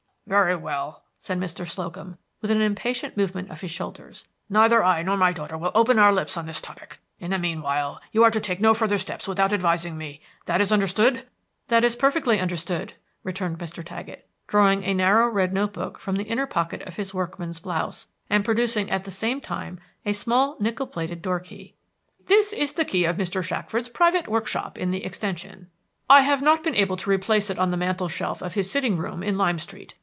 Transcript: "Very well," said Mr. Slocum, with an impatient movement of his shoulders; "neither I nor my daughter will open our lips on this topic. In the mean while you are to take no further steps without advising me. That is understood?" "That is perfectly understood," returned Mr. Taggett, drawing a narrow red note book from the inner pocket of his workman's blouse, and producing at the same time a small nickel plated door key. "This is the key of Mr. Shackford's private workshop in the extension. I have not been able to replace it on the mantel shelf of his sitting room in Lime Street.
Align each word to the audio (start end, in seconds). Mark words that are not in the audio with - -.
"Very 0.27 0.55
well," 0.55 1.03
said 1.19 1.41
Mr. 1.41 1.67
Slocum, 1.67 2.17
with 2.41 2.49
an 2.51 2.61
impatient 2.61 3.17
movement 3.17 3.49
of 3.51 3.59
his 3.59 3.71
shoulders; 3.71 4.27
"neither 4.49 4.81
I 4.81 5.03
nor 5.03 5.17
my 5.17 5.33
daughter 5.33 5.57
will 5.57 5.73
open 5.75 5.99
our 5.99 6.13
lips 6.13 6.37
on 6.37 6.45
this 6.45 6.61
topic. 6.61 6.99
In 7.19 7.31
the 7.31 7.37
mean 7.37 7.61
while 7.61 7.99
you 8.13 8.23
are 8.23 8.31
to 8.31 8.39
take 8.39 8.61
no 8.61 8.73
further 8.73 8.97
steps 8.97 9.27
without 9.27 9.51
advising 9.51 9.97
me. 9.97 10.21
That 10.45 10.61
is 10.61 10.71
understood?" 10.71 11.27
"That 11.67 11.83
is 11.83 11.97
perfectly 11.97 12.39
understood," 12.39 12.93
returned 13.25 13.59
Mr. 13.59 13.83
Taggett, 13.83 14.25
drawing 14.47 14.85
a 14.85 14.93
narrow 14.93 15.27
red 15.27 15.51
note 15.51 15.73
book 15.73 15.97
from 15.99 16.15
the 16.15 16.23
inner 16.23 16.47
pocket 16.47 16.81
of 16.83 16.95
his 16.95 17.13
workman's 17.13 17.59
blouse, 17.59 18.07
and 18.29 18.45
producing 18.45 18.89
at 18.89 19.03
the 19.03 19.11
same 19.11 19.41
time 19.41 19.81
a 20.05 20.13
small 20.13 20.55
nickel 20.61 20.87
plated 20.87 21.21
door 21.21 21.41
key. 21.41 21.75
"This 22.27 22.53
is 22.53 22.73
the 22.73 22.85
key 22.85 23.03
of 23.03 23.17
Mr. 23.17 23.43
Shackford's 23.43 23.89
private 23.89 24.29
workshop 24.29 24.77
in 24.77 24.91
the 24.91 25.03
extension. 25.03 25.69
I 26.09 26.21
have 26.21 26.41
not 26.41 26.63
been 26.63 26.75
able 26.75 26.95
to 26.95 27.09
replace 27.09 27.49
it 27.49 27.59
on 27.59 27.71
the 27.71 27.75
mantel 27.77 28.07
shelf 28.07 28.41
of 28.41 28.53
his 28.53 28.71
sitting 28.71 28.95
room 28.95 29.23
in 29.23 29.37
Lime 29.37 29.59
Street. 29.59 29.93